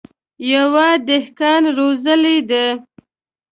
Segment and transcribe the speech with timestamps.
[0.51, 2.65] يوه دهقان روزلي دي.